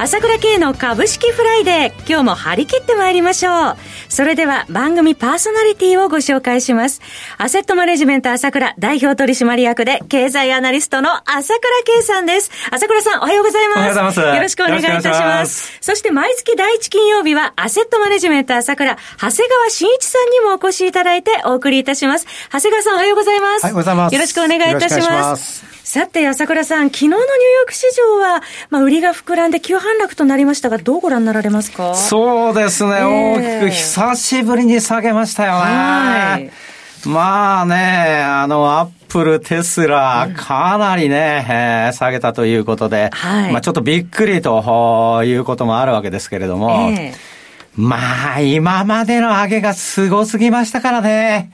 [0.00, 3.76] 朝倉慶の株式フライデー今日も張り切ってまいりましょう。
[4.08, 7.00] それでは番組パーソナリティをご紹介します。
[7.36, 12.52] アセットマネジメント朝倉代表取締役で経済アナリストの朝倉慶さんです。
[12.70, 13.78] 朝倉さんおはようございます。
[13.78, 14.20] おはようございます。
[14.20, 15.78] よろしくお願いいたします。
[15.80, 22.26] そして毎月第一金曜日はアセットマネジメント朝倉長谷川慎一さんにもお越しいただいてお送りいたします。
[22.52, 23.64] 長谷川さんおはようございます。
[23.64, 24.14] はいおはようございます。
[24.14, 31.94] よろしくお願いいたしますさて、朝倉さん、昨日のニューヨーク市場は、まあ、売りが膨らんで急反落となりましたが、どうご覧になられますか？
[31.94, 35.58] そうですね、えー、大きく久しぶりに下げましたよね。
[35.60, 37.08] はい。
[37.08, 51.50] まあね、あの、アップル、テスラ、かなりね、えー、下げたということで、はい、まあちょっとびっくりということもあるわけですけれども、えー、まあ今までの上げがすごすぎましたからね。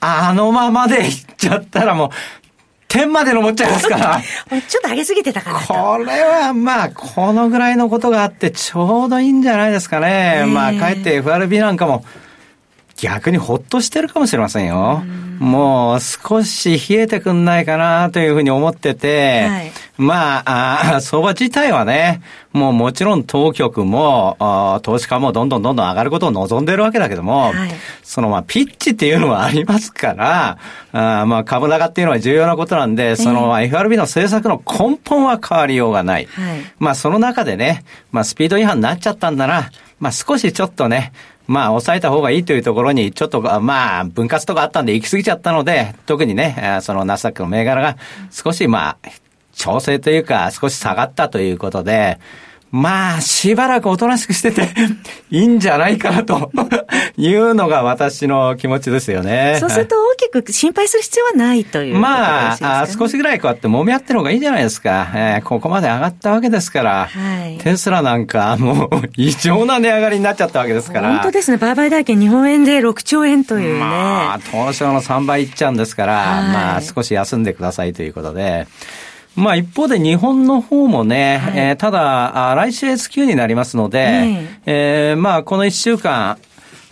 [0.00, 2.10] あのままでいっちゃったらもう、
[2.88, 4.20] 点まで登っちゃいますから。
[4.66, 10.44] ちょっと上げすぎてたかなこれはまあ、このぐらいのことがあってちょうどいいんじゃないですかね。
[10.46, 12.04] まあ、かえって FRB なんかも
[12.98, 15.02] 逆にほっとしてるかもしれませんよ。
[15.38, 27.70] もう少し冷えてくんないかなというふうに思ってて、はい、まああ、 相場自体はね、もうもちろん当局も、投資家もどんどんどんどん上がることを望んでるわけだけども、はい、
[28.02, 30.58] そのまあピッチっていうのはありますから、
[30.92, 36.26] あまあ株高っていうのは重要なことなんで、その FRB の政策の根本は変わりようがない。
[36.32, 41.12] はい、まあその中でね、まあスピード違反になっちゃったんだな、まあ少しちょっとね、
[41.48, 47.96] まあ、抑えた方がいいというところに、ちょっと、まあ、分割とかあったんで行き過ぎちゃったので、特にね、そのナスダックの銘柄が
[48.30, 48.98] 少し、まあ、
[49.54, 52.20] 調整というか、少し下がったということで、
[52.70, 54.68] まあ、しばらくおとなしくしてて
[55.30, 56.50] いいんじゃないかなと
[57.16, 59.56] いうのが私の気持ちですよね。
[59.58, 65.08] そうすると大きく心配する必要はないという、ね、まあ少しぐらいこうやって揉み合ってる方がいいじゃないですか。
[65.14, 71.08] えー、ここまで上がったわけですから、はい、テスラなんかもう異常な値上がりになっちゃったわけですから。
[71.10, 71.56] 本当ですね。
[71.56, 73.80] 売買代金日本円で6兆円というね。
[73.80, 78.66] まあ、東証の3倍いっちゃうんですから、はい、まあ少し休んでくださいということで。
[79.38, 83.98] まあ一方で日本の方もね、はい、えー、ただ、来週 S q になりますので、
[84.66, 85.14] ええ。
[85.16, 86.38] ー、まあこの1週間、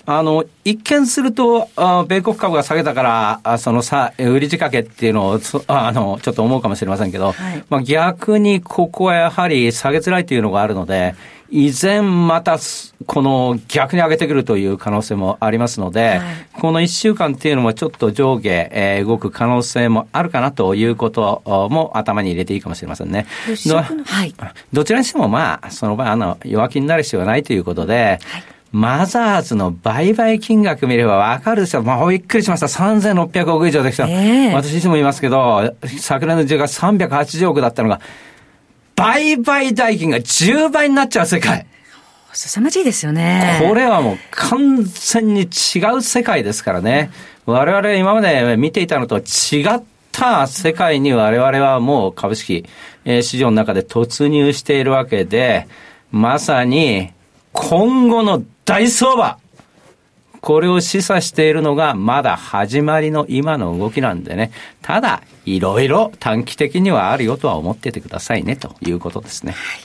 [0.09, 11.17] あの、一見すると、あ米国株が下げたから、あそのさ、売り仕掛けっていうのを、あの、ちょっと思うかもしれませんけど、はい、まあ逆にここはやはり下げづらいというのがあるので、
[11.51, 12.59] 依然また、
[13.07, 16.21] この逆に上げてくるという可能性もありますので、はい、
[16.53, 23.27] この1週間っていうのもちょっと上下、えー、動く可能性もあるかなということも頭に入れていいかもしれませんね。
[24.07, 24.34] はい、
[24.73, 28.43] どちらにしてもまあ、その場合、あの、弱気になる必要はないということで、はい
[28.73, 31.83] マザーズの売買金額見ればわかるですよ。
[31.83, 32.67] まあ、びっくりしました。
[32.67, 34.07] 3600億以上できた。
[34.07, 38.01] えー、私いつも言いますけど、昨年の10月380億だったのが、
[38.97, 41.67] 売買代金が10倍になっちゃう世界。
[42.33, 43.62] 凄まじいですよね。
[43.67, 45.47] これはもう完全に違
[45.97, 47.11] う世界ですからね。
[47.47, 49.23] 我々今まで見ていたのと違
[49.77, 52.67] った世界に我々はもう株式
[53.05, 55.67] 市場の中で突入しているわけで、
[56.11, 57.11] まさに
[57.53, 59.39] 今後の大相場、
[60.47, 64.53] これを示唆しているのがまだ始まりの今の動きなんでね。
[64.81, 69.51] ただ、いろいろ短期的にはあるよとは思っててくださいねということですね。
[69.51, 69.81] はい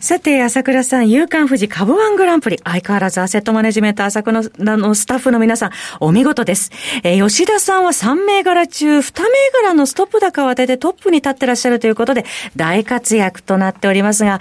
[0.00, 6.70] さて、朝倉さん、夕刊富士株ワングランプリ、相変わらずアセットマネジメント朝倉のスタッフの皆さん、お見事です。
[7.04, 9.28] えー、吉田さんは3銘柄中、2銘
[9.62, 14.40] 柄のストップ高を当ててトップに立ってらっしゃるということで、大活躍となっておりますが、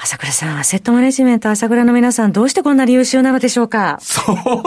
[0.00, 3.98] 朝倉さん、アセットマネジメント朝倉の皆さん、どうしてこんなに優秀なのでしょうか？
[4.00, 4.22] そ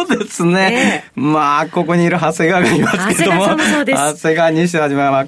[0.06, 1.04] うですね。
[1.16, 3.46] えー、まあ、ここにいる長谷川がいますけども。
[3.46, 3.98] 長谷川さんもそうです。
[3.98, 5.26] 長谷川西田は、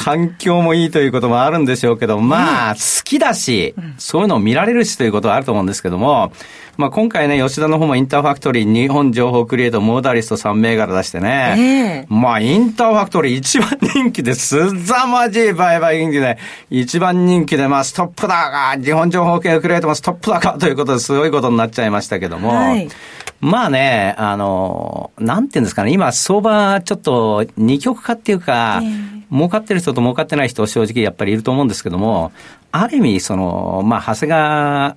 [0.00, 6.32] 環境もいいということもあるんでしょうけど、まあ、好きだし、そういうのを見られるしということはあると思うんですけども、
[6.78, 16.38] まあ今回ね、吉田の方もインターファクトリー、日本情報クリエイト、モーダリスト3銘柄出してね、えー、まあインターファクトリー一番人気ですざまじい売買人気で、
[16.70, 22.88] 一番人気で、まあストップだが、日本情報系クリエイトもストップだかということですごいことになっちゃいましたけども、はい。
[23.40, 32.32] まあね、あの、なんていうんですかね、今、相場、ちょっと二極化っていうか、えー、儲かってる人と儲かってない人、正直やっぱりいると思うんですけども、
[32.72, 34.30] ある意味、その、まあ、長谷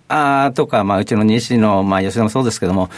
[0.07, 2.89] 川とか、まあ、うちの西の、まあ、吉田もそうですけども、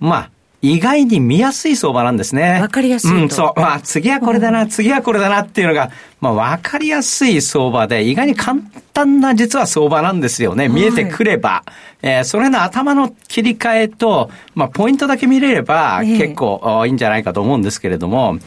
[0.00, 0.30] まあ、
[0.62, 2.58] 意外に見やすい相場なんですね。
[2.60, 3.16] わかりやすいと。
[3.16, 3.60] うん、そう。
[3.60, 5.90] まあ、次はこれだな、次はこれだなっていうのが、
[6.22, 8.60] まあ、わかりやすい相場で、意外に簡
[8.94, 10.68] 単な実は相場なんですよね。
[10.68, 11.50] 見えてくれば。
[11.50, 11.72] はい、
[12.02, 18.38] えー、それの頭の切り替えと、まあ、ポイントだけ見れれば、結構、いいんじゃないかと思うんですけれども、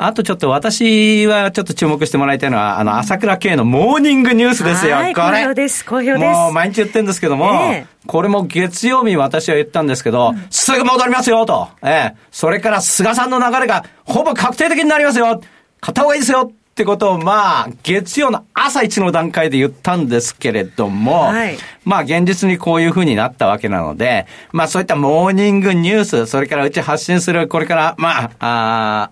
[0.00, 4.94] あとちょっと私はちょっと注目してもらいたいのは、あの、朝倉慶のモーニングニュースですよ。
[4.94, 5.42] はい、これ。
[5.42, 6.18] 好評です、好評です。
[6.20, 11.68] もう毎日言ってるんですけども、えー、これも月曜日私は言ったんですけど、うん、すぐ戻りますよと。
[11.82, 15.42] ええー、それから菅さんの流れがほぼ確定的になりますよ。
[15.80, 16.52] 買った方がいいですよ。
[16.52, 29.10] ってことを、まあ、月曜の朝一の段階で言ったんですけれども、はい、まあ、現実にこういう風になったわけなので、まあ、そういったモーニングニュース、それからうち発信する、これから、まあ、あ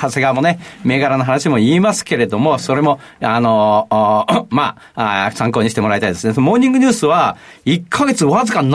[0.00, 6.34] 長谷川もね、銘柄の話も言いますけれども、それも、あの、あ まああ、参考にしてもらいたいですね。
[6.36, 7.36] モーニングニュースは、
[7.66, 8.72] 1ヶ月わずか720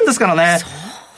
[0.00, 0.58] 円ですからね。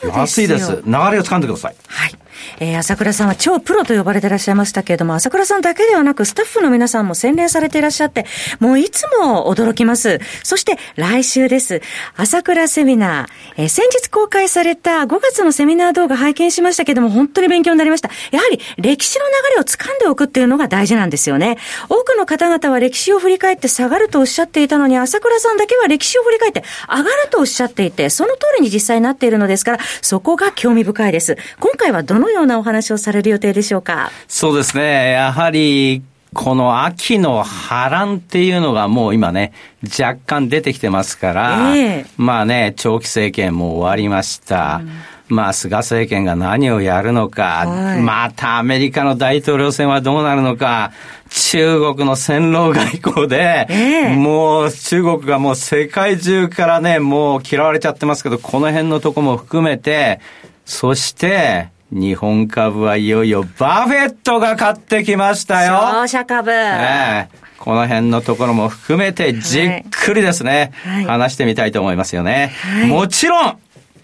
[0.03, 0.82] 安いです。
[0.85, 1.76] 流れを掴んでください。
[1.88, 2.15] はい。
[2.61, 8.26] えー、朝倉さんは超プロと呼ばれていらっしゃいましたけれども、朝倉さんだけではなく、スタッフの皆さんも洗練されていらっしゃって、
[8.61, 10.20] もういつも驚きます。
[10.43, 11.82] そして来週です。
[12.17, 18.11] 朝倉セミナー、えー、先日公開された5月のセミナー動画拝見しましたけども、本当に勉強になりました。
[18.31, 21.58] やはり歴史の流れを掴んでおくっていうのが大事なんですよね。
[21.88, 31.37] 多くの方々は歴史を振り返って下がるとおっしゃっていたのに、朝倉さんだけは歴史を振り返って上がるとおっしゃっていて、その通りに実際になっているのですから、そこが興味深いです。
[31.61, 34.10] 今回はどのようなお話をされる予定でしょうか？
[34.28, 35.12] そうですね。
[35.12, 36.02] やはり、
[36.34, 39.52] この秋の波乱っていうのがもう今ね、
[39.98, 44.81] 若干出てきてますから、えー、まあね、長期政権も終わりました。
[44.82, 44.90] うん。
[45.26, 50.92] まあ、菅政権が何をやるのか、はい、またアメリカの大統領選はどうなるのか、
[51.30, 60.20] 中国の戦狼外交で、えー、もう中国がもう世界中からね、もう嫌われちゃってますけど、この辺のとこも含めて、
[60.66, 65.79] そして、日本株はいよいよバフェットが買ってきましたよ。
[66.02, 66.50] 商社株。
[66.50, 72.52] ええこの辺のところも含めてじっくりですね、はい、話してみたいと思いますよね。
[72.62, 73.58] はい、もちろん、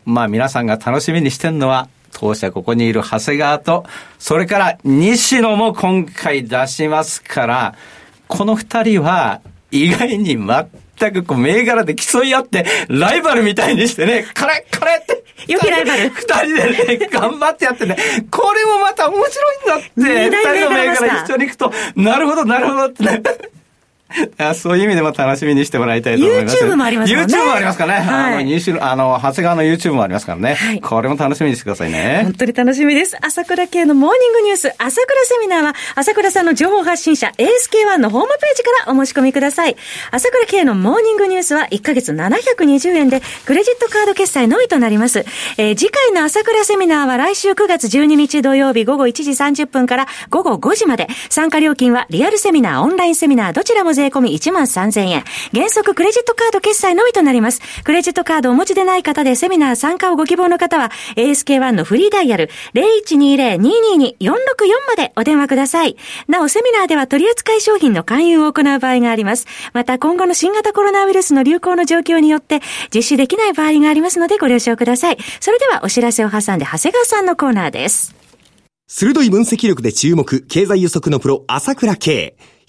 [0.07, 3.85] まあ皆さんが楽しみにしてるのは、当社ここにいる長谷川と、
[4.19, 7.75] それから西野も今回出しますから、
[8.29, 9.41] この二人は
[9.71, 16.11] 意外に全くこう銘柄で競い合って、ライバルみたいにしてね、これ、これって、よきライバル。
[16.11, 17.97] 二人でね、頑張ってやってね、
[18.31, 23.23] これもまた面白いんだって、二人の銘柄一緒に行くと、なるほど、なるほどってね。
[24.55, 26.65] そういう意味でも楽しみにしてもらいたいと思います。
[26.65, 27.23] YouTube もありますね。
[27.23, 27.95] YouTube もありますかね。
[27.95, 30.55] はい、あの、二種、あの、長谷川の YouTube もありますからね。
[30.55, 30.81] はい。
[30.81, 32.21] これも楽しみにしてくださいね。
[32.25, 33.17] 本当に楽しみです。
[33.21, 39.77] 朝倉系のモーニングニュース、朝倉セミナーは、朝倉さんの情報発信者 ASK1 のホームページからお申し込みください。
[40.11, 45.25] 朝倉系のモーニングニュースは1ヶ月720円で、クレジットカード決済のみとなります。
[45.57, 51.09] えー、次回の朝倉セミナーは来週9月12日土曜日午後1時30分から午後5時まで。
[51.29, 55.25] 参加料金はリアルセミナー、オンラインセミナー、どちらも税込み1万3000円。
[55.52, 57.61] 原則クレジットカード決済のみとなります。
[57.85, 64.20] クレジットカードをお持ちでない方でセミナー参加をご希望の方は、ASK1 のフリーダイヤル0120-222-464
[64.88, 65.97] までお電話ください。
[66.29, 69.47] なお、セミナーでは取扱い商品の勧誘を行う場合があります。
[69.75, 72.61] また、今後の新型コロナウイルスの流行の状況によって、
[72.94, 75.19] 実施できない場合がありますのでご了承ください。
[75.41, 78.14] それでは、お知らせを挟んで、長谷川さんのコーナーです。
[78.93, 82.35] 鋭い分析力で注目、経済予測のプロ、朝倉慶。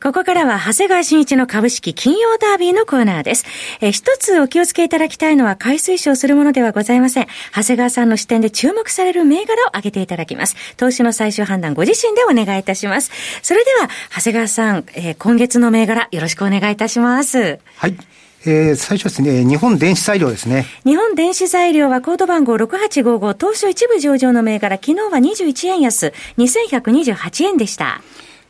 [0.00, 3.44] ここからは、長谷川新一の株式金曜ダービーのコーナーです。
[3.80, 7.26] え一つお気をつけいただきたいのは、買い推奨するものではございません。
[7.52, 10.54] 長谷川さんの視点で注目される銘柄を挙げていただきます。
[10.76, 13.10] 投資の最終判断、ご自身でお願いいたします。
[13.42, 17.58] それでは、長谷川さん、えー、今月の銘柄、よろしくお願いいたします。
[17.76, 17.96] はい。
[18.46, 20.66] えー、最初ですね、日本電子材料ですね。
[20.84, 28.00] 日本電子材料はコード番号6855、東証一部上場の銘柄、昨日は21円安、2128円でした。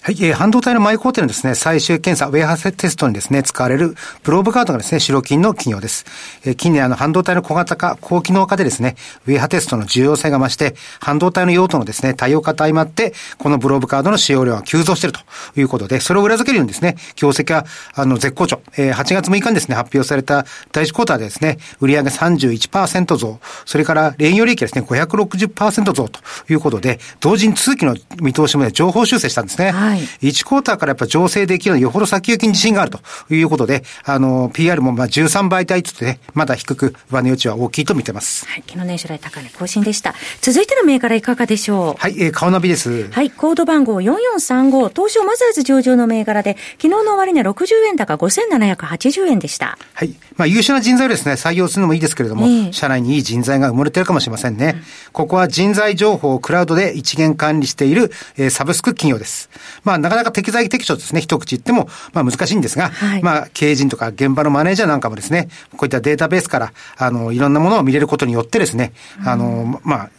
[0.01, 6.07] はい、えー、半導体の前工程のですね、最終検査、ウェイハーテストにですね、使われるプローブカードがですね、白金の企業です。
[6.45, 18.63] えー、近年あの半導体の小型化、高機能化でですね、ウェイハテストの重要性が増して、半導体の用途のですね、多様化と相まって、このプローブカードの使用量が急増しているということで、それを裏付けるようにですね、業績は、あの、絶好調。
[18.79, 29.71] えー、8月6日にですね、発表された第1クォーターでですね、売上31%増、それから連用利益ですね、560%増ということで、同時に通期の見通しも、ね、情報修正したんですね。
[29.71, 33.01] はい、1クォーターからやっぱ調整できるのはよほど先行きに自信があると
[33.35, 38.47] いうことで、あの、PR もまあ13倍台とってね、まだ低く上値余地は大きいと見てます。
[38.47, 40.15] はい、昨日年初来高値更新でした。
[40.41, 42.01] 続いての銘柄いかがでしょう？
[42.01, 43.09] はい、えー、顔ナビです。
[43.11, 49.79] はい、コード番号4435、東証マザーズ上場の銘柄で、昨日の終値60円高5780円でした。
[49.95, 54.75] はい、まあ優秀な人材をですね、採用するのもいいですけれども、えー、社内にいい人材が埋もれてるかもしれませんね。
[54.77, 59.51] うん、ここは人材情報をクラウドで一元管理している、えー、サブスク企業です。
[59.85, 68.93] まあなかなか適材適所ですね、一口言っても、まあ難しいんですが、はい、まあ経営陣とか現場のマネージャーなんかもですね、こういったデータベースから、あの、いろんなものを見れることによってですね、
[69.25, 70.11] あの、まあ、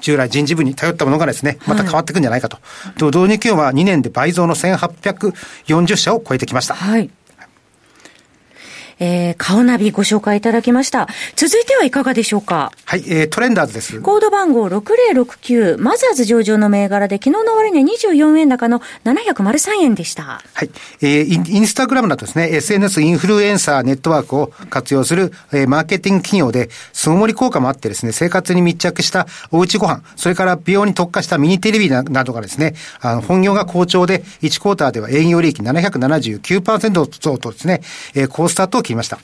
[0.00, 2.56] 従来人事部に頼ったものがですね、また変わっていくんじゃないかと。
[2.56, 6.74] はい、導入企業は2年で倍増の1840社を超えてきました。
[6.74, 7.10] はい。
[9.00, 11.08] えー、カオナビご紹介いただきました。
[11.34, 12.70] 続いてはいかがでしょうか？
[12.84, 14.00] はい、えー、トレンダーズです。
[14.00, 20.42] コード番号6069、マザーズ上場の銘柄で、昨日の終値24円高の703円でした。
[20.52, 20.70] はい。
[21.00, 36.90] えー、インスタグラムなどですね、SNS インフルエンサーネットワークを活用する、えー、マーケティング企業で、巣ごもり効果もあってですね、生活に密着したおうちご飯、それから美容に特化した MimiTV などがですね、あの、本業が好調で、1クォーターでは営業利益779%
[37.20, 37.80] 増とですね、
[38.14, 39.18] えー、好スタートを切りました。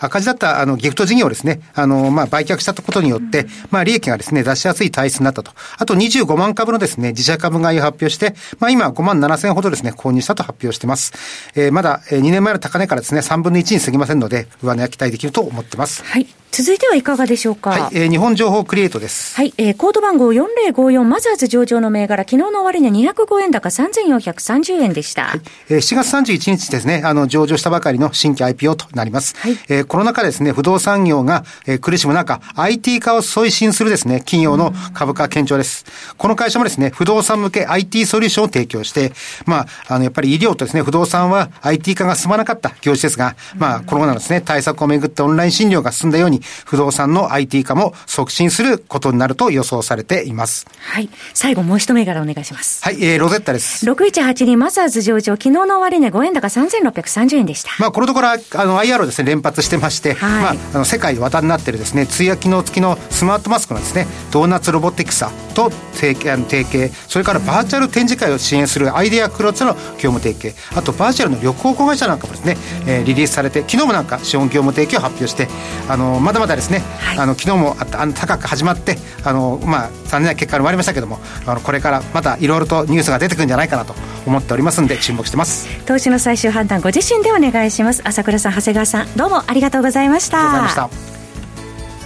[0.00, 5.52] 赤字だったあのギフト事業をですね、あの、まあ、売却したことによって、まあ、利益がですね、出しやすい体質になったと。
[5.78, 11.12] あと25万株のですね、自社株買いを発表して、まあ、今5万7千ほどですね、購入したと発表してます。
[11.54, 16.02] えー、まだ2年前の高値からですね、3分の1に過ぎませんので、上値は期待できると思ってます。
[16.04, 16.26] はい。
[16.52, 17.70] 続いてはいかがでしょうか？
[17.70, 19.34] はい、えー、日本情報クリエイトです。
[19.36, 25.28] はい、えー、コード番号4054マザーズ上場の銘柄、昨日の終値205円高3430円でした。
[25.28, 25.40] はい、
[25.70, 29.34] えー、7月31日ですね、あの、上場したばかりの新規 IPO となります。
[29.38, 35.86] はい、えー、コロナ禍ですね、不動産業が、えー、苦しむ中、IT 化を推進するですね、企業の株価堅調です。
[36.18, 39.14] この会社もですね、不動産向け IT ソリューションを提供して、
[39.46, 50.66] まあ、あの、やっぱり医療とですね、不動産は IT 化が進まなかった業種ですが、まあ、コロナのですね、対策をめぐってオンライン診療が進んだように、不動産の IT 化も促進することになると予想されています。
[50.78, 51.08] はい。
[51.34, 52.82] 最後もう一銘柄お願いします。
[52.84, 53.86] はい、えー、ロゼッタです。
[53.86, 57.70] 6182マザーズ上場、昨日の終値5円高3630円でした。
[57.78, 72.56] まあ、このところ、あの、IR をですね、連発してまして、はい、まあ、あの、世界で話題になっているですね、通訳機能付きのスマートマスクのですね、ドーナツロボティクサと提携、提携、それからバーチャル展示会を支援するアイデアクラウドとの業務提携、あとバーチャルの旅行子会社なんかもですね、
[72.86, 75.48] えー、リリースされて、昨日もなんか資本業務提携を発表して、
[75.88, 83.94] あの、まだまだですね、はい、あの、昨日もあの高く始まってあの、まあ、残念な結果に終わりましたけどもあのこれからまたいろいろとニュースが出てくるんじゃないかなと
[84.26, 85.68] 思っておりますんで注目してます。
[85.84, 88.02] 投資の最終判断ご自身でお願いします。
[88.04, 90.38] 朝倉さん長谷川さんどうもありがとうございました。
[90.38, 91.21] ありがとうございました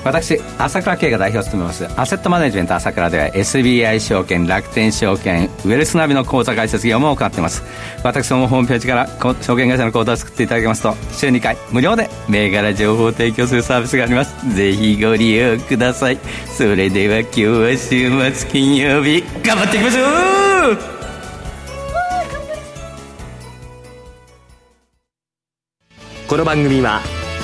[0.07, 7.65] 私朝倉慶が代表を務めますアセットマネジメント朝倉では SBI 証券楽天証券ウェルスナビの口座開設業務を行っています。
[8.05, 14.55] 私どもホームページから証券会社の口座を作っていただけますと週2回無料で銘柄情報を提供するサービスがあります。
[14.55, 16.19] ぜひご利用ください。
[16.57, 20.05] それでは今日は週末金曜日頑張っていきましょ
[20.73, 20.79] う!
[26.29, 27.01] この番組は